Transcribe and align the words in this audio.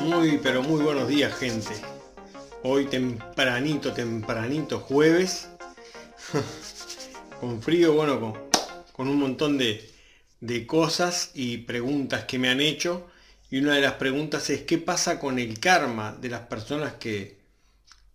Muy, 0.00 0.38
pero 0.42 0.62
muy 0.62 0.82
buenos 0.82 1.08
días, 1.08 1.34
gente. 1.34 1.74
Hoy 2.62 2.86
tempranito, 2.86 3.92
tempranito, 3.92 4.80
jueves. 4.80 5.48
con 7.40 7.62
frío, 7.62 7.94
bueno, 7.94 8.48
con, 8.92 9.08
un 9.08 9.18
montón 9.18 9.58
de, 9.58 9.90
de 10.40 10.66
cosas 10.66 11.30
y 11.34 11.58
preguntas 11.58 12.24
que 12.24 12.38
me 12.38 12.48
han 12.48 12.60
hecho. 12.60 13.08
Y 13.50 13.58
una 13.58 13.74
de 13.74 13.82
las 13.82 13.94
preguntas 13.94 14.50
es, 14.50 14.62
¿qué 14.62 14.78
pasa 14.78 15.18
con 15.18 15.38
el 15.38 15.58
karma 15.60 16.16
de 16.20 16.28
las 16.28 16.42
personas 16.42 16.94
que 16.94 17.38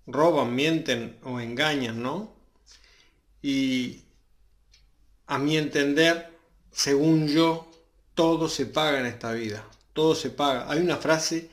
roban, 0.05 0.53
mienten 0.53 1.17
o 1.23 1.39
engañan, 1.39 2.01
no? 2.01 2.33
Y 3.41 4.01
a 5.27 5.37
mi 5.39 5.57
entender, 5.57 6.29
según 6.71 7.27
yo, 7.27 7.69
todo 8.13 8.47
se 8.49 8.65
paga 8.67 8.99
en 8.99 9.07
esta 9.07 9.31
vida. 9.31 9.65
Todo 9.93 10.15
se 10.15 10.29
paga. 10.29 10.69
Hay 10.69 10.79
una 10.79 10.97
frase 10.97 11.49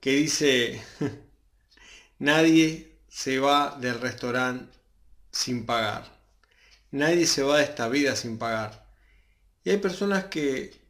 que 0.00 0.12
dice, 0.12 0.82
nadie 2.18 2.96
se 3.08 3.38
va 3.38 3.76
del 3.80 4.00
restaurante 4.00 4.74
sin 5.30 5.66
pagar. 5.66 6.18
Nadie 6.90 7.26
se 7.26 7.42
va 7.42 7.58
de 7.58 7.64
esta 7.64 7.88
vida 7.88 8.16
sin 8.16 8.38
pagar. 8.38 8.86
Y 9.64 9.70
hay 9.70 9.76
personas 9.76 10.24
que, 10.24 10.80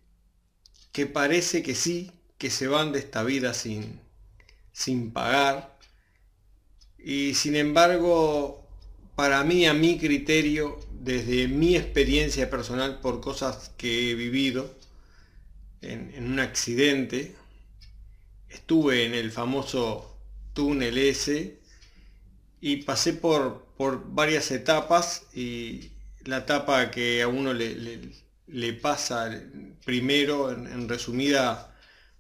que 0.93 1.07
parece 1.07 1.63
que 1.63 1.75
sí, 1.75 2.13
que 2.39 2.51
se 2.51 2.69
van 2.69 2.93
de 2.93 3.01
esta 3.01 3.23
vida 3.25 3.53
sin, 3.53 4.01
sin 4.73 5.13
pagar. 5.13 5.77
Y 6.99 7.35
sin 7.35 7.57
embargo, 7.57 8.67
para 9.17 9.43
mí, 9.45 9.67
a 9.67 9.75
mi 9.75 9.99
criterio, 9.99 10.79
desde 10.93 11.49
mi 11.49 11.77
experiencia 11.77 12.49
personal 12.49 13.01
por 13.01 13.21
cosas 13.21 13.73
que 13.77 14.11
he 14.11 14.15
vivido 14.15 14.75
en, 15.83 16.13
en 16.15 16.33
un 16.33 16.41
accidente, 16.41 17.35
estuve 18.51 19.05
en 19.05 19.15
el 19.15 19.31
famoso 19.31 20.17
túnel 20.53 20.99
S 20.99 21.59
y 22.61 22.77
pasé 22.83 23.15
por, 23.15 23.67
por 23.77 24.13
varias 24.13 24.51
etapas 24.51 25.27
y 25.35 25.93
la 26.25 26.39
etapa 26.39 26.91
que 26.91 27.23
a 27.23 27.29
uno 27.29 27.55
le, 27.55 28.01
le, 28.47 28.73
pasa 28.75 29.31
primero, 29.85 30.51
en, 30.51 30.89
resumida, 30.89 31.75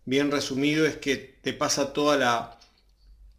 bien 0.04 0.30
resumido, 0.30 0.86
es 0.86 0.96
que 0.96 1.16
te 1.16 1.52
pasa 1.52 1.92
toda 1.92 2.16
la... 2.16 2.56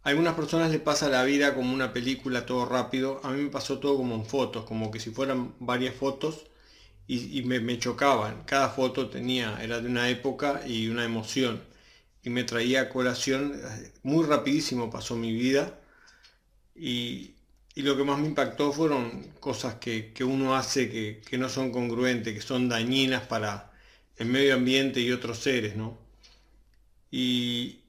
A 0.04 0.08
algunas 0.08 0.34
personas 0.34 0.70
le 0.72 0.80
pasa 0.80 1.08
la 1.08 1.22
vida 1.24 1.54
como 1.54 1.72
una 1.72 1.92
película, 1.92 2.44
todo 2.44 2.66
rápido. 2.66 3.20
A 3.24 3.30
mí 3.30 3.42
me 3.42 3.50
pasó 3.50 3.78
todo 3.78 3.96
como 3.96 4.16
en 4.16 4.26
fotos, 4.26 4.64
como 4.64 4.90
que 4.90 4.98
si 4.98 5.10
fueran 5.10 5.54
varias 5.60 5.94
fotos 5.94 6.46
y, 7.06 7.42
me, 7.42 7.60
me 7.60 7.78
chocaban. 7.78 8.44
Cada 8.44 8.70
foto 8.70 9.10
tenía, 9.10 9.62
era 9.62 9.80
de 9.80 9.88
una 9.88 10.08
época 10.08 10.62
y 10.66 10.88
una 10.88 11.04
emoción 11.04 11.62
y 12.22 12.30
me 12.30 12.44
traía 12.44 12.82
a 12.82 12.88
colación, 12.88 13.60
muy 14.02 14.24
rapidísimo 14.24 14.90
pasó 14.90 15.16
mi 15.16 15.32
vida 15.32 15.78
y, 16.74 17.34
lo 17.76 17.96
que 17.96 18.04
más 18.04 18.18
me 18.18 18.28
impactó 18.28 18.70
fueron 18.72 19.32
cosas 19.40 19.76
que, 19.76 20.12
uno 20.24 20.54
hace 20.54 20.90
que, 20.90 21.38
no 21.38 21.48
son 21.48 21.72
congruentes, 21.72 22.34
que 22.34 22.42
son 22.42 22.68
dañinas 22.68 23.26
para 23.26 23.72
el 24.16 24.26
medio 24.26 24.54
ambiente 24.54 25.00
y 25.00 25.10
otros 25.10 25.38
seres, 25.38 25.74
¿no? 25.76 25.98
Y, 27.10 27.80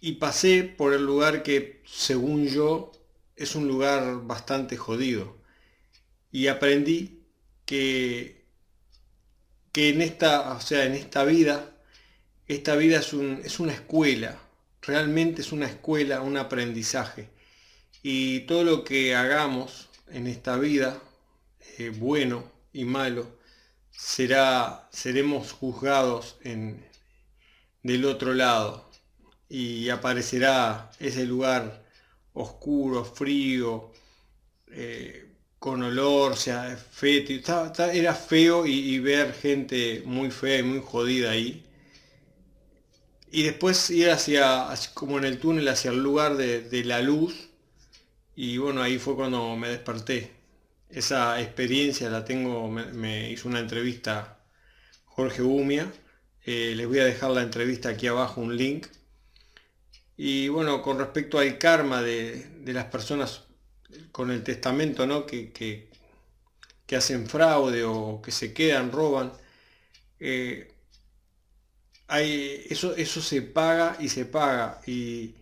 y 0.00 0.12
pasé 0.12 0.62
por 0.64 0.94
el 0.94 1.04
lugar 1.04 1.42
que, 1.42 1.82
según 1.86 2.46
yo, 2.46 2.92
es 3.36 3.54
un 3.56 3.68
lugar 3.68 4.22
bastante 4.26 4.76
jodido. 4.76 5.36
Y 6.30 6.46
aprendí 6.46 7.20
que, 7.66 8.44
que 9.72 9.88
en 9.90 10.02
esta, 10.02 10.52
o 10.52 10.60
sea, 10.60 10.84
en 10.84 10.94
esta 10.94 11.24
vida 11.24 11.71
esta 12.52 12.76
vida 12.76 12.98
es, 12.98 13.12
una 13.60 13.72
escuela, 13.72 14.38
realmente 14.82 15.42
es 15.42 15.52
una 15.52 15.66
escuela, 15.66 16.20
un 16.20 16.36
aprendizaje. 16.36 17.30
Y 18.02 18.40
todo 18.40 18.64
lo 18.64 18.84
que 18.84 19.14
hagamos 19.14 19.88
en 20.10 20.26
esta 20.26 20.56
vida, 20.56 21.00
eh, 21.78 21.90
bueno 21.90 22.50
y 22.72 22.84
malo, 22.84 23.38
será, 23.90 24.88
seremos 24.92 25.52
juzgados 25.52 26.36
en, 26.42 26.84
del 27.82 28.04
otro 28.04 28.34
lado 28.34 28.90
y 29.48 29.88
aparecerá 29.90 30.90
ese 30.98 31.24
lugar 31.24 31.84
oscuro, 32.32 33.04
frío, 33.04 33.92
eh, 34.68 35.28
con 35.58 35.82
olor, 35.82 36.32
o 36.32 36.36
sea, 36.36 36.76
fétido. 36.76 37.72
Era 37.92 38.14
feo 38.14 38.66
y, 38.66 38.98
ver 38.98 39.32
gente 39.32 40.02
muy 40.04 40.30
fea 40.30 40.58
y 40.58 40.62
muy 40.64 40.80
jodida 40.80 41.30
ahí. 41.30 41.62
Y 43.34 43.44
después 43.44 43.88
ir 43.88 44.10
hacia, 44.10 44.68
como 44.92 45.16
en 45.16 45.24
el 45.24 45.38
túnel, 45.38 45.66
hacia 45.68 45.90
el 45.90 46.02
lugar 46.02 46.36
de, 46.36 46.84
la 46.84 47.00
luz. 47.00 47.48
Y 48.36 48.58
bueno, 48.58 48.82
ahí 48.82 48.98
fue 48.98 49.16
cuando 49.16 49.56
me 49.56 49.70
desperté. 49.70 50.30
Esa 50.90 51.40
experiencia 51.40 52.10
la 52.10 52.26
tengo, 52.26 52.68
me, 52.68 53.30
hizo 53.30 53.48
una 53.48 53.60
entrevista 53.60 54.38
Jorge 55.06 55.40
Umia. 55.40 55.90
Eh, 56.44 56.74
les 56.76 56.86
voy 56.86 56.98
a 56.98 57.06
dejar 57.06 57.30
la 57.30 57.40
entrevista 57.40 57.88
aquí 57.88 58.06
abajo, 58.06 58.42
un 58.42 58.54
link. 58.54 58.88
Y 60.18 60.48
bueno, 60.48 60.82
con 60.82 60.98
respecto 60.98 61.38
al 61.38 61.56
karma 61.56 62.02
de, 62.02 62.46
las 62.66 62.84
personas 62.86 63.44
con 64.12 64.30
el 64.30 64.42
testamento, 64.44 65.06
¿no? 65.06 65.24
Que, 65.24 65.52
que, 65.52 65.90
hacen 66.94 67.26
fraude 67.26 67.84
o 67.84 68.20
que 68.20 68.30
se 68.30 68.52
quedan, 68.52 68.92
roban. 68.92 69.32
Eh, 70.20 70.71
eso, 72.20 72.94
eso 72.96 73.20
se 73.22 73.42
paga 73.42 73.96
y 74.00 74.08
se 74.08 74.24
paga. 74.24 74.80
Y, 74.86 75.34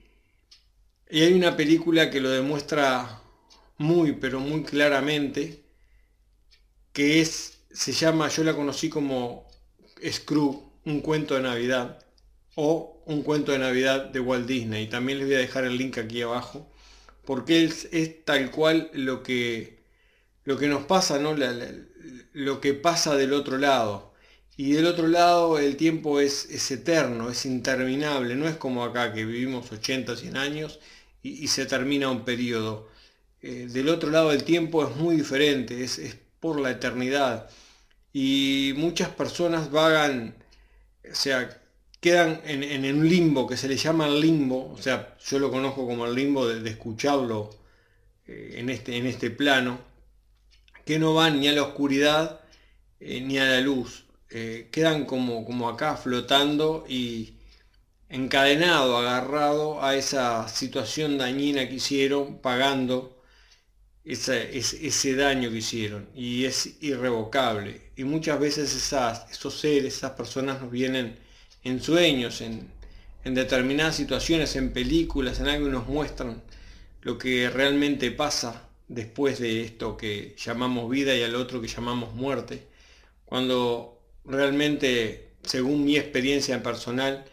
hay 1.10 1.32
una 1.32 1.56
película 1.56 2.10
que 2.10 2.20
lo 2.20 2.30
demuestra 2.30 3.20
muy, 3.78 4.12
pero 4.12 4.38
muy 4.40 4.62
claramente, 4.62 5.64
que 6.92 7.20
es, 7.20 7.58
se 7.72 7.92
llama, 7.92 8.28
yo 8.28 8.44
la 8.44 8.54
conocí 8.54 8.88
como 8.88 9.48
Screw, 10.08 10.70
un 10.84 11.00
cuento 11.00 11.34
de 11.34 11.42
Navidad, 11.42 12.04
o 12.54 13.02
un 13.06 13.22
cuento 13.22 13.52
de 13.52 13.58
Navidad 13.58 14.06
de 14.06 14.20
Walt 14.20 14.46
Disney. 14.46 14.88
También 14.88 15.18
les 15.18 15.26
voy 15.26 15.36
a 15.36 15.40
dejar 15.40 15.64
el 15.64 15.76
link 15.76 15.98
aquí 15.98 16.22
abajo, 16.22 16.70
porque 17.24 17.64
es, 17.64 17.88
es 17.92 18.24
tal 18.24 18.50
cual 18.50 18.90
lo 18.92 19.22
que, 19.22 19.82
lo 20.44 20.58
que 20.58 20.68
nos 20.68 20.84
pasa, 20.84 21.18
¿no? 21.18 21.34
lo 22.32 22.60
que 22.60 22.74
pasa 22.74 23.16
del 23.16 23.32
otro 23.32 23.58
lado. 23.58 24.09
Y 24.62 24.72
del 24.72 24.84
otro 24.84 25.08
lado 25.08 25.58
el 25.58 25.76
tiempo 25.78 26.20
es, 26.20 26.70
eterno, 26.70 27.30
es 27.30 27.46
interminable, 27.46 28.34
no 28.34 28.46
es 28.46 28.56
como 28.56 28.84
acá 28.84 29.10
que 29.14 29.24
vivimos 29.24 29.72
80, 29.72 30.14
100 30.14 30.36
años 30.36 30.80
y, 31.22 31.48
se 31.48 31.64
termina 31.64 32.10
un 32.10 32.26
periodo. 32.26 32.86
Eh, 33.40 33.68
del 33.70 33.88
otro 33.88 34.10
lado 34.10 34.32
el 34.32 34.44
tiempo 34.44 34.86
es 34.86 34.94
muy 34.96 35.16
diferente, 35.16 35.82
es, 35.82 35.98
por 36.40 36.60
la 36.60 36.72
eternidad. 36.72 37.48
Y 38.12 38.74
muchas 38.76 39.08
personas 39.08 39.70
vagan, 39.70 40.34
o 41.10 41.14
sea, 41.14 41.62
quedan 41.98 42.42
en, 42.44 42.84
un 42.94 43.08
limbo 43.08 43.46
que 43.46 43.56
se 43.56 43.66
le 43.66 43.78
llama 43.78 44.08
limbo, 44.08 44.70
o 44.72 44.76
sea, 44.76 45.16
yo 45.24 45.38
lo 45.38 45.50
conozco 45.50 45.86
como 45.86 46.04
el 46.04 46.14
limbo 46.14 46.46
de, 46.46 46.68
escucharlo 46.68 47.48
eh, 48.26 48.56
en, 48.58 48.68
este, 48.68 48.98
en 48.98 49.06
este 49.06 49.30
plano, 49.30 49.80
que 50.84 50.98
no 50.98 51.14
van 51.14 51.40
ni 51.40 51.48
a 51.48 51.52
la 51.52 51.62
oscuridad 51.62 52.42
eh, 53.00 53.22
ni 53.22 53.38
a 53.38 53.46
la 53.46 53.60
luz. 53.62 54.04
Eh, 54.30 54.68
quedan 54.70 55.06
como, 55.06 55.44
como 55.44 55.68
acá 55.68 55.96
flotando 55.96 56.84
y 56.88 57.34
encadenado, 58.08 58.96
agarrado 58.98 59.82
a 59.84 59.96
esa 59.96 60.48
situación 60.48 61.18
dañina 61.18 61.68
que 61.68 61.76
hicieron, 61.76 62.38
pagando 62.38 63.22
ese, 64.04 65.14
daño 65.16 65.50
que 65.50 65.58
hicieron. 65.58 66.08
Y 66.14 66.44
es 66.44 66.76
irrevocable. 66.82 67.90
Y 67.96 68.04
muchas 68.04 68.38
veces 68.40 68.74
esas, 68.74 69.30
esos 69.30 69.58
seres, 69.58 69.96
esas 69.96 70.12
personas 70.12 70.60
nos 70.60 70.70
vienen 70.70 71.18
en 71.64 71.82
sueños, 71.82 72.40
en, 72.40 72.70
en 73.24 73.34
determinadas 73.34 73.96
situaciones, 73.96 74.56
en 74.56 74.72
películas, 74.72 75.40
en 75.40 75.48
algo 75.48 75.68
nos 75.68 75.86
muestran 75.86 76.42
lo 77.02 77.18
que 77.18 77.48
realmente 77.50 78.10
pasa 78.10 78.68
después 78.88 79.38
de 79.38 79.62
esto 79.62 79.96
que 79.96 80.34
llamamos 80.38 80.90
vida 80.90 81.14
y 81.14 81.22
al 81.22 81.34
otro 81.34 81.60
que 81.60 81.68
llamamos 81.68 82.14
muerte. 82.14 82.66
Cuando 83.24 83.99
realmente, 84.24 85.32
según 85.42 85.84
mi 85.84 85.96
experiencia 85.96 86.62
personal 86.62 87.24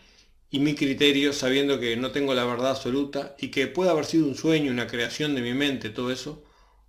y 0.49 0.59
mi 0.59 0.75
criterio, 0.75 1.33
sabiendo 1.33 1.79
que 1.79 1.97
no 1.97 2.11
tengo 2.11 2.33
la 2.33 2.45
verdad 2.45 2.71
absoluta 2.71 3.35
y 3.39 3.49
que 3.49 3.67
puede 3.67 3.91
haber 3.91 4.05
sido 4.05 4.27
un 4.27 4.35
sueño, 4.35 4.71
una 4.71 4.87
creación 4.87 5.35
de 5.35 5.41
mi 5.41 5.53
mente, 5.53 5.89
todo 5.89 6.11
eso, 6.11 6.43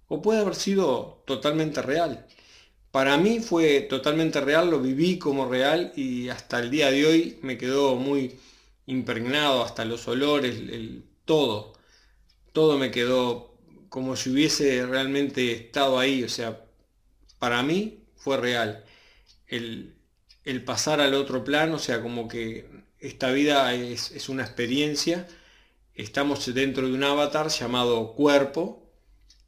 o 0.09 0.23
puede 0.23 0.41
haber 0.41 0.55
sido 0.55 1.23
totalmente 1.27 1.83
real. 1.83 2.27
Para 2.91 3.17
mí 3.19 3.41
fue 3.41 3.83
totalmente 3.83 4.41
real, 4.41 4.71
lo 4.71 4.81
viví 4.81 5.19
como 5.19 5.49
real 5.49 5.93
y 5.97 6.29
hasta 6.31 6.61
el 6.61 6.71
día 6.71 6.91
de 6.91 7.07
hoy 7.07 7.39
me 7.43 7.59
quedó 7.59 7.97
muy 7.97 8.39
impregnado, 8.87 9.63
hasta 9.65 9.85
los 9.85 10.09
olores, 10.09 10.57
el, 10.57 11.05
todo, 11.25 11.75
todo 12.53 12.79
me 12.79 12.91
quedó 12.91 13.55
como 13.89 14.17
si 14.17 14.31
hubiese 14.31 14.87
realmente 14.87 15.53
estado 15.53 15.99
ahí, 15.99 16.25
o 16.25 16.29
sea, 16.29 16.65
para 17.39 17.63
mí 17.63 18.05
fue 18.17 18.37
real 18.39 18.85
el, 19.49 19.95
pasar 20.65 21.01
al 21.01 21.15
otro 21.15 21.45
plano, 21.45 21.77
o 21.77 21.79
sea, 21.79 22.03
como 22.03 22.29
que 22.29 22.67
esta 23.01 23.31
vida 23.33 23.75
es, 23.75 24.29
una 24.29 24.43
experiencia, 24.45 25.27
estamos 25.95 26.53
dentro 26.55 26.89
de 26.89 26.95
un 26.95 27.05
avatar 27.05 27.49
llamado 27.49 28.15
cuerpo, 28.15 28.85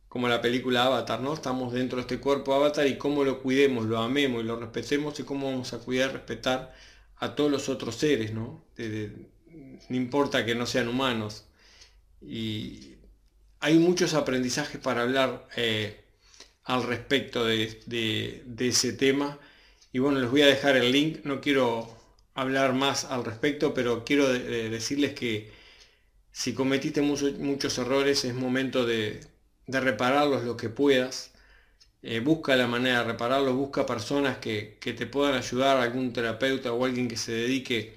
como 0.08 0.28
la 0.28 0.40
película 0.40 0.86
Avatar, 0.86 1.20
¿no? 1.20 1.32
Estamos 1.32 1.72
dentro 1.72 1.96
de 1.96 2.02
este 2.02 2.18
cuerpo 2.18 2.52
Avatar 2.52 2.86
y 2.88 2.98
cómo 2.98 3.22
lo 3.24 3.40
cuidemos, 3.40 3.86
lo 3.86 3.98
amemos 3.98 4.42
y 4.42 4.46
lo 4.46 4.56
respetemos 4.56 5.20
y 5.20 5.22
cómo 5.22 5.48
vamos 5.48 5.72
a 5.72 5.78
cuidar, 5.78 6.12
respetar 6.12 6.74
a 7.18 7.36
todos 7.36 7.50
los 7.50 7.68
otros 7.68 7.94
seres, 7.94 8.32
¿no? 8.32 8.64
no 8.76 9.96
importa 9.96 10.44
que 10.44 10.54
no 10.54 10.66
sean 10.66 10.88
humanos. 10.88 11.44
Y 12.20 12.94
hay 13.60 13.78
muchos 13.78 14.14
aprendizajes 14.14 14.80
para 14.80 15.02
hablar 15.02 15.46
eh, 15.56 16.00
al 16.64 16.82
respecto 16.82 17.44
de, 17.44 18.42
ese 18.58 18.92
tema. 18.94 19.38
Y 19.92 19.98
bueno, 19.98 20.20
les 20.20 20.30
voy 20.30 20.42
a 20.42 20.46
dejar 20.46 20.76
el 20.76 20.92
link, 20.92 21.24
no 21.24 21.40
quiero 21.40 21.88
hablar 22.34 22.74
más 22.74 23.04
al 23.04 23.24
respecto, 23.24 23.74
pero 23.74 24.04
quiero 24.04 24.28
decirles 24.28 25.14
que 25.14 25.52
si 26.32 26.54
cometiste 26.54 27.02
muchos 27.02 27.78
errores 27.78 28.24
es 28.24 28.34
momento 28.34 28.86
de, 28.86 29.20
repararlos 29.66 30.44
lo 30.44 30.56
que 30.56 30.68
puedas. 30.68 31.32
Eh, 32.02 32.20
busca 32.20 32.56
la 32.56 32.66
manera 32.66 33.00
de 33.00 33.04
repararlos, 33.12 33.54
busca 33.54 33.86
personas 33.86 34.38
que, 34.38 34.78
te 34.80 35.06
puedan 35.06 35.34
ayudar, 35.36 35.76
algún 35.78 36.12
terapeuta 36.12 36.72
o 36.72 36.84
alguien 36.84 37.08
que 37.08 37.16
se 37.16 37.32
dedique 37.32 37.94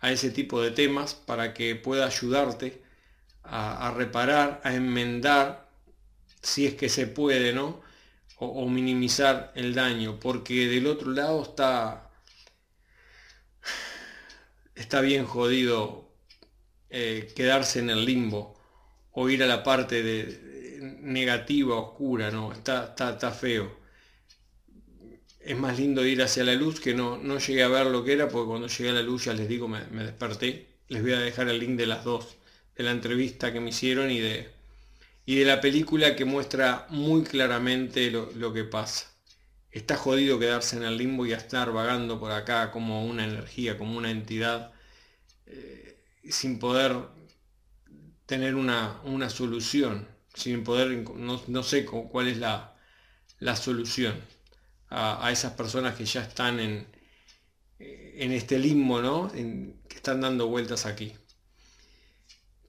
a 0.00 0.12
ese 0.12 0.30
tipo 0.30 0.60
de 0.62 0.70
temas 0.70 1.14
para 1.14 1.54
que 1.54 1.74
pueda 1.76 2.06
ayudarte 2.06 2.82
a, 3.44 3.92
reparar, 3.96 4.60
a 4.64 4.74
enmendar, 4.74 5.68
si 6.42 6.66
es 6.66 6.74
que 6.74 6.88
se 6.88 7.06
puede, 7.06 7.52
¿no? 7.52 7.80
O, 8.40 8.68
minimizar 8.68 9.52
el 9.56 9.74
daño, 9.74 10.20
porque 10.20 10.68
del 10.68 10.86
otro 10.86 11.10
lado 11.10 11.42
está, 11.42 12.10
está 14.76 15.00
bien 15.00 15.26
jodido 15.26 16.08
eh, 16.90 17.32
quedarse 17.34 17.80
en 17.80 17.90
el 17.90 18.04
limbo 18.04 18.56
o 19.12 19.28
ir 19.28 19.42
a 19.42 19.46
la 19.46 19.64
parte 19.64 20.02
de, 20.04 20.48
negativa, 21.00 21.76
oscura, 21.76 22.30
no, 22.30 22.52
está, 22.52 22.94
está, 22.96 23.30
feo. 23.30 23.76
Es 25.40 25.56
más 25.56 25.78
lindo 25.78 26.04
ir 26.04 26.22
hacia 26.22 26.44
la 26.44 26.54
luz 26.54 26.80
que 26.80 26.94
no, 26.94 27.16
no 27.16 27.38
llegué 27.38 27.62
a 27.62 27.68
ver 27.68 27.86
lo 27.86 28.04
que 28.04 28.12
era, 28.12 28.28
porque 28.28 28.48
cuando 28.48 28.68
llegué 28.68 28.90
a 28.90 28.94
la 28.94 29.02
luz 29.02 29.24
ya 29.24 29.34
les 29.34 29.48
digo, 29.48 29.68
me, 29.68 29.80
desperté. 30.04 30.66
Les 30.88 31.02
voy 31.02 31.12
a 31.12 31.20
dejar 31.20 31.48
el 31.48 31.58
link 31.58 31.76
de 31.76 31.86
las 31.86 32.04
dos, 32.04 32.36
de 32.76 32.84
la 32.84 32.90
entrevista 32.92 33.52
que 33.52 33.60
me 33.60 33.70
hicieron 33.70 34.10
y 34.10 34.20
de, 34.20 34.48
y 35.28 35.34
de 35.34 35.44
la 35.44 35.60
película 35.60 36.16
que 36.16 36.24
muestra 36.24 36.86
muy 36.88 37.22
claramente 37.22 38.10
lo, 38.10 38.52
que 38.54 38.64
pasa. 38.64 39.08
Está 39.70 39.94
jodido 39.94 40.38
quedarse 40.38 40.78
en 40.78 40.84
el 40.84 40.96
limbo 40.96 41.26
y 41.26 41.34
estar 41.34 41.70
vagando 41.70 42.18
por 42.18 42.32
acá 42.32 42.70
como 42.70 43.04
una 43.04 43.24
energía, 43.24 43.76
como 43.76 43.98
una 43.98 44.10
entidad, 44.10 44.72
eh, 45.44 46.02
sin 46.30 46.58
poder 46.58 46.96
tener 48.24 48.54
una, 48.54 49.02
una 49.04 49.28
solución 49.28 50.08
sin 50.32 50.64
poder, 50.64 51.04
no, 51.14 51.62
sé 51.62 51.84
cuál 51.84 52.28
es 52.28 52.38
la, 52.38 52.74
solución 53.54 54.14
a, 54.88 55.30
esas 55.30 55.52
personas 55.52 55.94
que 55.94 56.06
ya 56.06 56.22
están 56.22 56.58
en, 56.58 56.86
eh, 57.78 58.14
en 58.20 58.32
este 58.32 58.58
limbo, 58.58 59.02
¿no? 59.02 59.30
que 59.30 59.94
están 59.94 60.22
dando 60.22 60.46
vueltas 60.46 60.86
aquí. 60.86 61.12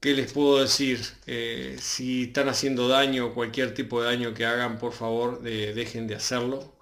¿Qué 0.00 0.14
les 0.14 0.32
puedo 0.32 0.60
decir? 0.60 1.00
Eh, 1.26 1.76
si 1.80 2.24
están 2.24 2.48
haciendo 2.48 2.88
daño, 2.88 3.34
cualquier 3.34 3.74
tipo 3.74 4.00
de 4.00 4.08
daño 4.08 4.32
que 4.34 4.46
hagan, 4.46 4.78
por 4.78 4.92
favor, 4.94 5.42
dejen 5.42 6.06
de 6.06 6.14
hacerlo, 6.14 6.74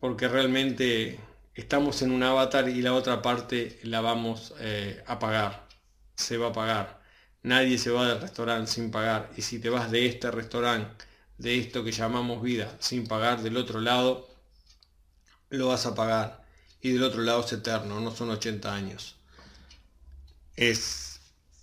porque 0.00 0.26
realmente 0.28 1.20
estamos 1.54 2.02
en 2.02 2.12
un 2.12 2.22
avatar 2.22 2.68
y 2.68 2.82
la 2.82 2.94
otra 2.94 3.20
parte 3.22 3.78
la 3.82 4.00
vamos 4.00 4.54
eh, 4.60 5.02
a 5.06 5.18
pagar, 5.18 5.68
se 6.14 6.38
va 6.38 6.48
a 6.48 6.52
pagar. 6.52 7.02
Nadie 7.42 7.78
se 7.78 7.90
va 7.90 8.08
del 8.08 8.20
restaurante 8.20 8.70
sin 8.70 8.90
pagar. 8.90 9.30
Y 9.36 9.42
si 9.42 9.58
te 9.60 9.68
vas 9.70 9.90
de 9.90 10.06
este 10.06 10.30
restaurante, 10.30 11.04
de 11.38 11.58
esto 11.58 11.84
que 11.84 11.92
llamamos 11.92 12.42
vida, 12.42 12.76
sin 12.80 13.06
pagar 13.06 13.42
del 13.42 13.56
otro 13.56 13.80
lado, 13.80 14.28
lo 15.50 15.68
vas 15.68 15.86
a 15.86 15.94
pagar. 15.94 16.44
Y 16.80 16.92
del 16.92 17.02
otro 17.04 17.22
lado 17.22 17.44
es 17.44 17.52
eterno, 17.52 18.00
no 18.00 18.14
son 18.14 18.30
80 18.30 18.74
años. 18.74 19.16
Es, 20.56 21.17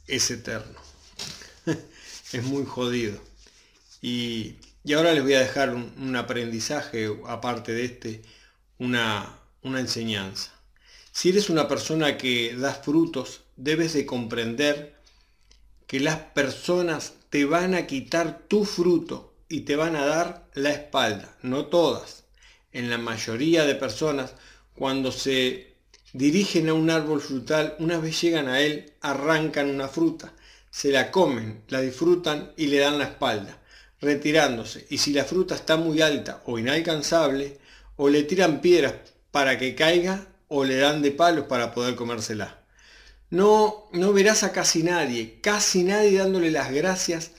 es 0.07 0.31
eterno. 0.31 0.79
es 2.33 2.43
muy 2.43 2.65
jodido. 2.65 3.19
Y, 4.01 4.55
ahora 4.93 5.13
les 5.13 5.23
voy 5.23 5.33
a 5.33 5.39
dejar 5.39 5.73
un, 5.73 6.15
aprendizaje, 6.15 7.09
aparte 7.27 7.73
de 7.73 7.85
este, 7.85 8.21
una, 8.77 9.39
una 9.61 9.79
enseñanza. 9.79 10.51
Si 11.11 11.29
eres 11.29 11.49
una 11.49 11.67
persona 11.67 12.17
que 12.17 12.55
das 12.55 12.79
frutos, 12.83 13.41
debes 13.55 13.93
de 13.93 14.05
comprender 14.05 14.95
que 15.87 15.99
las 15.99 16.17
personas 16.17 17.13
te 17.29 17.45
van 17.45 17.73
a 17.73 17.87
quitar 17.87 18.39
tu 18.47 18.65
fruto 18.65 19.33
y 19.47 19.61
te 19.61 19.75
van 19.75 19.95
a 19.95 20.05
dar 20.05 20.47
la 20.53 20.71
espalda, 20.71 21.35
no 21.41 21.67
todas. 21.67 22.25
En 22.71 22.89
la 22.89 22.97
mayoría 22.97 23.65
de 23.65 23.75
personas, 23.75 24.35
cuando 24.73 25.11
se 25.11 25.74
dirigen 26.17 26.69
a 26.69 26.73
un 26.73 26.89
árbol 26.89 27.21
frutal, 27.21 27.75
una 27.79 27.99
vez 27.99 28.21
llegan 28.21 28.47
a 28.47 28.61
él, 28.61 28.93
arrancan 29.01 29.69
una 29.69 29.87
fruta, 29.87 30.33
se 30.69 30.91
la 30.91 31.11
comen, 31.11 31.63
la 31.67 31.81
disfrutan 31.81 32.51
y 32.57 32.67
le 32.67 32.79
dan 32.79 32.97
la 32.97 33.05
espalda, 33.05 33.59
retirándose. 34.01 34.85
Y 34.89 34.97
si 34.97 35.13
la 35.13 35.25
fruta 35.25 35.55
está 35.55 35.77
muy 35.77 36.01
alta 36.01 36.41
o 36.45 36.59
inalcanzable, 36.59 37.59
o 37.97 38.09
le 38.09 38.23
tiran 38.23 38.61
piedras 38.61 38.95
para 39.31 39.57
que 39.57 39.75
caiga, 39.75 40.27
o 40.47 40.63
le 40.63 40.77
dan 40.77 41.01
de 41.01 41.11
palos 41.11 41.45
para 41.45 41.73
poder 41.73 41.95
comérsela 41.95 42.65
no, 43.29 43.89
no 43.91 44.13
verás 44.13 44.43
a 44.43 44.51
casi 44.51 44.83
nadie, 44.83 45.39
casi 45.41 45.83
nadie 45.83 46.19
dándole 46.19 46.51
las 46.51 46.71
gracias 46.71 47.31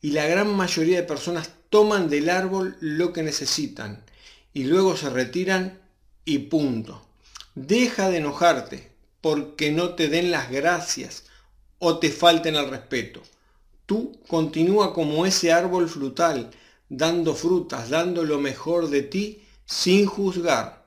y 0.00 0.10
la 0.10 0.26
gran 0.26 0.54
mayoría 0.54 0.96
de 0.96 1.06
personas 1.06 1.50
toman 1.70 2.08
del 2.08 2.30
árbol 2.30 2.76
lo 2.80 3.12
que 3.12 3.22
necesitan 3.22 4.04
y 4.52 4.64
luego 4.64 4.96
se 4.96 5.10
retiran 5.10 5.80
y 6.24 6.38
punto. 6.38 7.03
Deja 7.54 8.10
de 8.10 8.18
enojarte 8.18 8.90
porque 9.20 9.70
no 9.70 9.94
te 9.94 10.08
den 10.08 10.30
las 10.30 10.50
gracias 10.50 11.24
o 11.78 11.98
te 11.98 12.10
falten 12.10 12.56
al 12.56 12.70
respeto. 12.70 13.22
Tú 13.86 14.18
continúa 14.26 14.92
como 14.92 15.26
ese 15.26 15.52
árbol 15.52 15.88
frutal, 15.88 16.50
dando 16.88 17.34
frutas, 17.34 17.90
dando 17.90 18.24
lo 18.24 18.38
mejor 18.38 18.88
de 18.90 19.02
ti 19.02 19.42
sin 19.66 20.06
juzgar. 20.06 20.86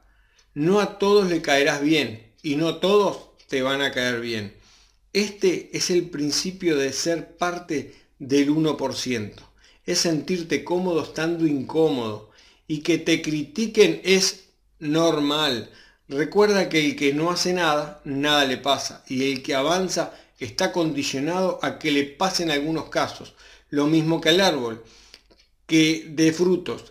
No 0.53 0.79
a 0.79 0.97
todos 0.97 1.29
le 1.29 1.41
caerás 1.41 1.81
bien 1.81 2.33
y 2.41 2.55
no 2.55 2.77
todos 2.77 3.29
te 3.47 3.61
van 3.61 3.81
a 3.81 3.91
caer 3.91 4.19
bien. 4.21 4.55
Este 5.13 5.69
es 5.75 5.89
el 5.89 6.09
principio 6.09 6.77
de 6.77 6.91
ser 6.93 7.37
parte 7.37 7.95
del 8.19 8.49
1%. 8.49 9.33
Es 9.85 9.99
sentirte 9.99 10.63
cómodo 10.63 11.03
estando 11.03 11.47
incómodo. 11.47 12.31
Y 12.67 12.81
que 12.81 12.97
te 12.97 13.21
critiquen 13.21 14.01
es 14.03 14.49
normal. 14.79 15.71
Recuerda 16.09 16.69
que 16.69 16.79
el 16.85 16.95
que 16.95 17.13
no 17.13 17.31
hace 17.31 17.53
nada, 17.53 18.01
nada 18.05 18.45
le 18.45 18.57
pasa. 18.57 19.03
Y 19.07 19.31
el 19.31 19.43
que 19.43 19.55
avanza 19.55 20.13
está 20.39 20.71
condicionado 20.71 21.59
a 21.61 21.79
que 21.79 21.91
le 21.91 22.05
pasen 22.05 22.49
algunos 22.51 22.89
casos. 22.89 23.33
Lo 23.69 23.87
mismo 23.87 24.21
que 24.21 24.29
el 24.29 24.41
árbol, 24.41 24.83
que 25.65 26.05
de 26.09 26.31
frutos, 26.31 26.85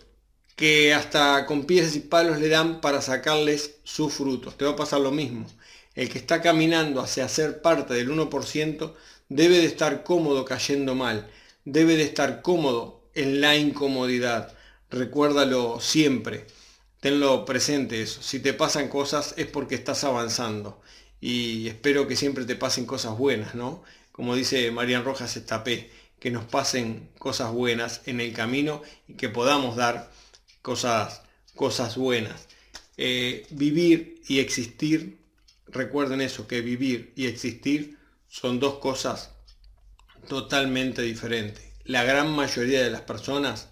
que 0.55 0.93
hasta 0.93 1.45
con 1.45 1.65
pies 1.65 1.95
y 1.95 2.01
palos 2.01 2.39
le 2.39 2.49
dan 2.49 2.81
para 2.81 3.01
sacarles 3.01 3.75
sus 3.83 4.13
frutos. 4.13 4.57
Te 4.57 4.65
va 4.65 4.71
a 4.71 4.75
pasar 4.75 4.99
lo 4.99 5.11
mismo. 5.11 5.47
El 5.95 6.09
que 6.09 6.19
está 6.19 6.41
caminando 6.41 7.01
hacia 7.01 7.27
ser 7.27 7.61
parte 7.61 7.95
del 7.95 8.11
1% 8.11 8.93
debe 9.29 9.57
de 9.57 9.65
estar 9.65 10.03
cómodo 10.03 10.45
cayendo 10.45 10.93
mal, 10.93 11.27
debe 11.65 11.95
de 11.95 12.03
estar 12.03 12.41
cómodo 12.43 13.01
en 13.15 13.41
la 13.41 13.57
incomodidad. 13.57 14.53
Recuérdalo 14.91 15.79
siempre, 15.79 16.45
tenlo 17.07 17.45
presente 17.45 18.01
eso. 18.01 18.21
Si 18.21 18.41
te 18.41 18.53
pasan 18.53 18.89
cosas 18.89 19.33
es 19.37 19.47
porque 19.47 19.75
estás 19.75 20.03
avanzando 20.03 20.81
y 21.21 21.69
espero 21.69 22.05
que 22.05 22.17
siempre 22.17 22.43
te 22.43 22.57
pasen 22.57 22.85
cosas 22.85 23.17
buenas, 23.17 23.55
¿no? 23.55 23.81
Como 24.11 24.35
dice 24.35 24.71
Marian 24.71 25.05
Rojas 25.05 25.37
Estapé, 25.37 25.89
que 26.19 26.31
nos 26.31 26.43
pasen 26.43 27.09
cosas 27.17 27.53
buenas 27.53 28.01
en 28.07 28.19
el 28.19 28.33
camino 28.33 28.81
y 29.07 29.13
que 29.13 29.29
podamos 29.29 29.77
dar 29.77 30.11
cosas, 30.61 31.21
cosas 31.55 31.95
buenas. 31.95 32.49
Eh, 32.97 33.47
vivir 33.51 34.21
y 34.27 34.39
existir 34.39 35.17
recuerden 35.67 36.19
eso, 36.19 36.45
que 36.45 36.59
vivir 36.59 37.13
y 37.15 37.27
existir 37.27 37.97
son 38.27 38.59
dos 38.59 38.79
cosas 38.79 39.31
totalmente 40.27 41.03
diferentes. 41.03 41.63
La 41.85 42.03
gran 42.03 42.29
mayoría 42.35 42.83
de 42.83 42.91
las 42.91 43.03
personas 43.03 43.69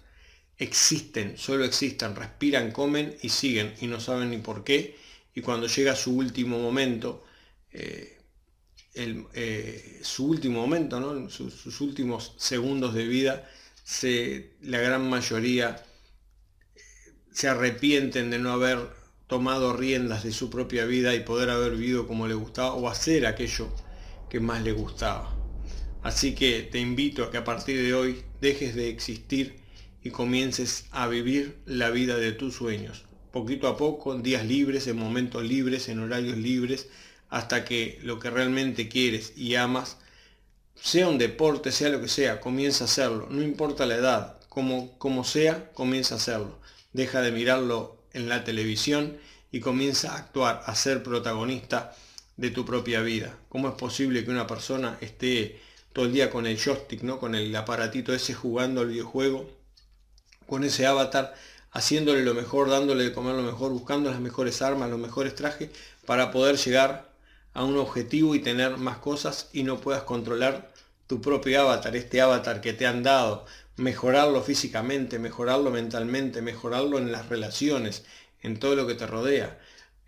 existen, 0.58 1.36
solo 1.36 1.64
existen, 1.64 2.16
respiran, 2.16 2.72
comen 2.72 3.16
y 3.22 3.28
siguen 3.28 3.74
y 3.80 3.86
no 3.86 4.00
saben 4.00 4.30
ni 4.30 4.38
por 4.38 4.64
qué. 4.64 4.96
Y 5.34 5.42
cuando 5.42 5.66
llega 5.66 5.94
su 5.94 6.16
último 6.16 6.58
momento, 6.58 7.24
eh, 7.72 8.18
eh, 8.94 10.00
su 10.02 10.26
último 10.26 10.60
momento, 10.60 10.98
¿no? 10.98 11.28
sus, 11.28 11.80
últimos 11.80 12.34
segundos 12.38 12.94
de 12.94 13.06
vida, 13.06 13.48
se, 13.84 14.54
la 14.62 14.80
gran 14.80 15.08
mayoría 15.08 15.84
eh, 16.74 16.80
se 17.30 17.48
arrepienten 17.48 18.30
de 18.30 18.38
no 18.38 18.52
haber 18.52 18.78
tomado 19.26 19.76
riendas 19.76 20.24
de 20.24 20.32
su 20.32 20.48
propia 20.48 20.86
vida 20.86 21.14
y 21.14 21.20
poder 21.20 21.50
haber 21.50 21.72
vivido 21.72 22.06
como 22.06 22.26
le 22.26 22.34
gustaba 22.34 22.72
o 22.72 22.88
hacer 22.88 23.26
aquello 23.26 23.68
que 24.30 24.40
más 24.40 24.62
le 24.62 24.72
gustaba. 24.72 25.36
Así 26.02 26.34
que 26.34 26.62
te 26.62 26.78
invito 26.78 27.24
a 27.24 27.30
que 27.30 27.36
a 27.36 27.44
partir 27.44 27.82
de 27.82 27.92
hoy 27.92 28.22
dejes 28.40 28.74
de 28.74 28.88
existir 28.88 29.65
y 30.06 30.10
comiences 30.10 30.86
a 30.92 31.08
vivir 31.08 31.58
la 31.66 31.90
vida 31.90 32.16
de 32.16 32.30
tus 32.30 32.54
sueños, 32.54 33.04
poquito 33.32 33.66
a 33.66 33.76
poco, 33.76 34.14
en 34.14 34.22
días 34.22 34.46
libres, 34.46 34.86
en 34.86 34.96
momentos 34.96 35.42
libres, 35.42 35.88
en 35.88 35.98
horarios 35.98 36.36
libres, 36.36 36.86
hasta 37.28 37.64
que 37.64 37.98
lo 38.04 38.20
que 38.20 38.30
realmente 38.30 38.88
quieres 38.88 39.32
y 39.36 39.56
amas, 39.56 39.96
sea 40.76 41.08
un 41.08 41.18
deporte, 41.18 41.72
sea 41.72 41.88
lo 41.88 42.00
que 42.00 42.06
sea, 42.06 42.40
comienza 42.40 42.84
a 42.84 42.86
hacerlo, 42.86 43.26
no 43.30 43.42
importa 43.42 43.84
la 43.84 43.96
edad, 43.96 44.38
como, 44.48 44.96
como 44.98 45.24
sea, 45.24 45.72
comienza 45.72 46.14
a 46.14 46.18
hacerlo. 46.18 46.60
Deja 46.92 47.20
de 47.20 47.32
mirarlo 47.32 48.00
en 48.12 48.28
la 48.28 48.44
televisión 48.44 49.16
y 49.50 49.58
comienza 49.58 50.12
a 50.12 50.18
actuar, 50.18 50.62
a 50.66 50.74
ser 50.76 51.02
protagonista 51.02 51.96
de 52.36 52.50
tu 52.50 52.64
propia 52.64 53.00
vida. 53.00 53.36
¿Cómo 53.48 53.70
es 53.70 53.74
posible 53.74 54.24
que 54.24 54.30
una 54.30 54.46
persona 54.46 54.98
esté 55.00 55.60
todo 55.92 56.04
el 56.04 56.12
día 56.12 56.30
con 56.30 56.46
el 56.46 56.62
joystick, 56.62 57.02
¿no? 57.02 57.18
con 57.18 57.34
el 57.34 57.56
aparatito 57.56 58.14
ese 58.14 58.34
jugando 58.34 58.82
al 58.82 58.88
videojuego, 58.88 59.55
con 60.46 60.64
ese 60.64 60.86
avatar, 60.86 61.34
haciéndole 61.70 62.22
lo 62.22 62.34
mejor, 62.34 62.70
dándole 62.70 63.04
de 63.04 63.12
comer 63.12 63.34
lo 63.34 63.42
mejor, 63.42 63.72
buscando 63.72 64.10
las 64.10 64.20
mejores 64.20 64.62
armas, 64.62 64.90
los 64.90 64.98
mejores 64.98 65.34
trajes, 65.34 65.70
para 66.06 66.30
poder 66.30 66.56
llegar 66.56 67.10
a 67.54 67.64
un 67.64 67.76
objetivo 67.78 68.34
y 68.34 68.40
tener 68.40 68.76
más 68.76 68.98
cosas 68.98 69.48
y 69.52 69.62
no 69.62 69.78
puedas 69.80 70.02
controlar 70.02 70.72
tu 71.06 71.20
propio 71.20 71.62
avatar, 71.62 71.96
este 71.96 72.20
avatar 72.20 72.60
que 72.60 72.72
te 72.72 72.86
han 72.86 73.02
dado, 73.02 73.46
mejorarlo 73.76 74.42
físicamente, 74.42 75.18
mejorarlo 75.18 75.70
mentalmente, 75.70 76.42
mejorarlo 76.42 76.98
en 76.98 77.12
las 77.12 77.28
relaciones, 77.28 78.04
en 78.42 78.58
todo 78.58 78.74
lo 78.74 78.86
que 78.86 78.94
te 78.94 79.06
rodea. 79.06 79.58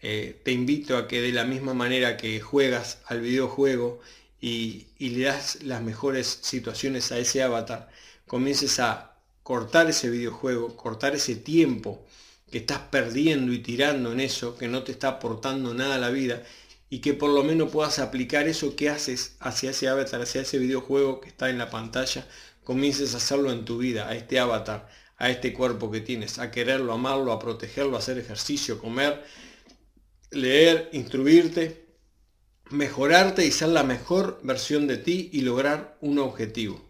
Eh, 0.01 0.41
te 0.45 0.53
invito 0.53 0.97
a 0.97 1.09
que 1.09 1.21
de 1.21 1.33
la 1.33 1.45
misma 1.45 1.75
manera 1.75 2.17
que 2.17 2.41
juegas 2.41 2.99
al 3.07 3.21
videojuego 3.21 4.01
y, 4.41 4.87
y 4.99 5.11
le 5.11 5.25
das 5.25 5.63
las 5.63 5.83
mejores 5.83 6.39
situaciones 6.43 7.13
a 7.13 7.19
ese 7.19 7.43
avatar, 7.43 7.89
comiences 8.27 8.79
a 8.81 9.18
cortar 9.49 9.89
ese 9.89 10.11
videojuego, 10.11 10.77
cortar 10.77 11.15
ese 11.15 11.35
tiempo 11.35 12.05
que 12.51 12.59
estás 12.59 12.81
perdiendo 12.91 13.51
y 13.51 13.61
tirando 13.61 14.13
en 14.13 14.21
eso, 14.21 14.59
que 14.59 14.69
no 14.69 14.83
te 14.83 14.93
está 14.93 15.09
aportando 15.09 15.73
nada 15.73 15.95
a 15.95 15.99
la 15.99 16.11
vida, 16.11 16.43
y 16.91 16.99
que 16.99 17.15
por 17.15 17.31
lo 17.31 17.43
menos 17.43 17.71
puedas 17.71 17.99
aplicar 17.99 18.47
eso 18.47 18.77
que 18.77 18.91
haces 18.91 19.37
hacia 19.41 19.71
ese 19.71 19.89
avatar, 19.89 20.21
hacia 20.21 20.43
ese 20.43 20.59
videojuego 20.59 21.23
que 21.23 21.31
está 21.31 21.49
en 21.49 21.57
la 21.57 21.71
pantalla, 21.71 22.29
comiences 22.63 23.15
a 23.15 23.17
hacerlo 23.17 23.51
en 23.51 23.65
tu 23.65 23.79
vida, 23.79 24.07
a 24.07 24.15
este 24.15 24.39
avatar, 24.39 24.87
a 25.17 25.31
este 25.31 25.55
cuerpo 25.55 25.91
que 25.91 26.03
tienes, 26.03 26.39
a 26.39 26.51
quererlo, 26.51 26.93
amarlo, 26.93 27.33
a 27.33 27.39
protegerlo, 27.39 27.97
a 27.97 28.01
hacer 28.01 28.19
ejercicio, 28.19 28.79
comer, 28.79 29.25
leer, 30.31 30.91
instruirte, 30.93 31.87
mejorarte 32.69 33.47
y 33.47 33.51
ser 33.51 33.71
la 33.71 33.83
mejor 33.83 34.41
versión 34.43 34.87
de 34.87 34.99
ti 34.99 35.31
y 35.33 35.41
lograr 35.41 35.97
un 36.03 36.19
objetivo. 36.19 36.88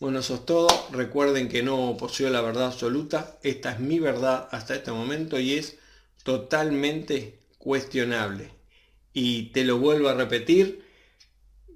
Bueno, 0.00 0.20
eso 0.20 0.36
es 0.36 0.46
todo. 0.46 0.68
Recuerden 0.92 1.48
que 1.48 1.62
no 1.62 1.96
poseo 1.98 2.30
la 2.30 2.40
verdad 2.40 2.66
absoluta. 2.66 3.38
Esta 3.42 3.72
es 3.72 3.80
mi 3.80 3.98
verdad 3.98 4.48
hasta 4.52 4.74
este 4.74 4.92
momento 4.92 5.38
y 5.38 5.54
es 5.54 5.78
totalmente 6.22 7.40
cuestionable. 7.58 8.50
Y 9.12 9.50
te 9.52 9.64
lo 9.64 9.78
vuelvo 9.78 10.08
a 10.08 10.14
repetir. 10.14 10.84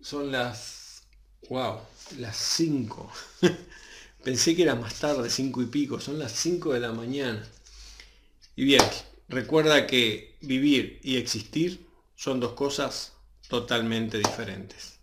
Son 0.01 0.31
las... 0.31 1.05
¡Wow! 1.49 1.81
las 2.19 2.37
5. 2.37 3.11
Pensé 4.25 4.55
que 4.55 4.63
era 4.63 4.75
más 4.75 4.95
tarde, 4.95 5.31
5 5.31 5.63
y 5.63 5.67
pico, 5.67 6.01
son 6.01 6.19
las 6.19 6.33
5 6.33 6.73
de 6.73 6.81
la 6.81 6.93
mañana. 6.93 7.47
Y 8.57 8.65
bien, 8.65 8.83
recuerda 9.29 9.87
que 9.87 10.37
vivir 10.41 11.01
y 11.03 11.17
existir 11.17 11.87
son 12.15 12.41
dos 12.41 12.53
cosas 12.53 13.13
totalmente 13.49 14.19
diferentes. 14.19 14.99